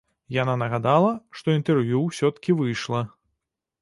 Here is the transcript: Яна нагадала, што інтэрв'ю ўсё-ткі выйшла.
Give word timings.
Яна 0.35 0.53
нагадала, 0.61 1.11
што 1.39 1.47
інтэрв'ю 1.57 2.01
ўсё-ткі 2.07 2.59
выйшла. 2.63 3.07